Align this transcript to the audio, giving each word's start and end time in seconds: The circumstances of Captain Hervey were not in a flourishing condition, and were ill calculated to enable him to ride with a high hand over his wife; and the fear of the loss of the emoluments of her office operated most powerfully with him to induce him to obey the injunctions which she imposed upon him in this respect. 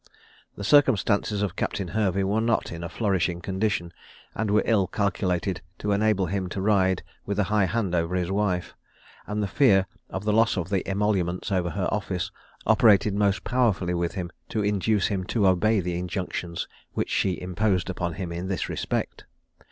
The 0.55 0.63
circumstances 0.63 1.43
of 1.43 1.55
Captain 1.55 1.89
Hervey 1.89 2.23
were 2.23 2.41
not 2.41 2.71
in 2.71 2.83
a 2.83 2.89
flourishing 2.89 3.39
condition, 3.39 3.93
and 4.33 4.49
were 4.49 4.63
ill 4.65 4.87
calculated 4.87 5.61
to 5.77 5.91
enable 5.91 6.25
him 6.25 6.49
to 6.49 6.59
ride 6.59 7.03
with 7.27 7.37
a 7.37 7.43
high 7.53 7.65
hand 7.67 7.93
over 7.93 8.15
his 8.15 8.31
wife; 8.31 8.73
and 9.27 9.43
the 9.43 9.47
fear 9.47 9.85
of 10.09 10.25
the 10.25 10.33
loss 10.33 10.57
of 10.57 10.69
the 10.69 10.81
emoluments 10.89 11.51
of 11.51 11.71
her 11.73 11.87
office 11.91 12.31
operated 12.65 13.13
most 13.13 13.43
powerfully 13.43 13.93
with 13.93 14.13
him 14.15 14.31
to 14.49 14.63
induce 14.63 15.05
him 15.05 15.23
to 15.25 15.45
obey 15.45 15.79
the 15.79 15.99
injunctions 15.99 16.67
which 16.93 17.11
she 17.11 17.39
imposed 17.39 17.87
upon 17.87 18.13
him 18.13 18.31
in 18.31 18.47
this 18.47 18.69
respect. 18.69 19.25